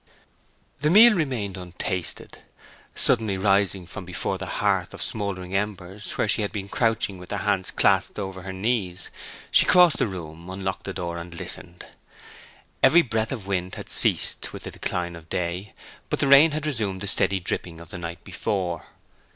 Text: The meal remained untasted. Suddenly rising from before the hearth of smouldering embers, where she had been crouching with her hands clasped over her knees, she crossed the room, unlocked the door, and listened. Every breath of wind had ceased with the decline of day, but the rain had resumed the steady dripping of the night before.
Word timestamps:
The 0.79 0.89
meal 0.89 1.13
remained 1.13 1.57
untasted. 1.57 2.39
Suddenly 2.95 3.37
rising 3.37 3.85
from 3.85 4.03
before 4.03 4.39
the 4.39 4.47
hearth 4.57 4.95
of 4.95 5.01
smouldering 5.03 5.55
embers, 5.55 6.13
where 6.13 6.27
she 6.27 6.41
had 6.41 6.51
been 6.51 6.69
crouching 6.69 7.19
with 7.19 7.29
her 7.29 7.37
hands 7.37 7.69
clasped 7.69 8.17
over 8.17 8.41
her 8.41 8.51
knees, 8.51 9.11
she 9.51 9.67
crossed 9.67 9.99
the 9.99 10.07
room, 10.07 10.49
unlocked 10.49 10.85
the 10.85 10.93
door, 10.95 11.19
and 11.19 11.35
listened. 11.39 11.85
Every 12.81 13.03
breath 13.03 13.31
of 13.31 13.45
wind 13.45 13.75
had 13.75 13.89
ceased 13.89 14.51
with 14.51 14.63
the 14.63 14.71
decline 14.71 15.15
of 15.15 15.29
day, 15.29 15.75
but 16.09 16.19
the 16.19 16.25
rain 16.27 16.49
had 16.49 16.65
resumed 16.65 17.01
the 17.01 17.05
steady 17.05 17.39
dripping 17.39 17.77
of 17.79 17.89
the 17.89 17.99
night 17.99 18.23
before. 18.23 18.87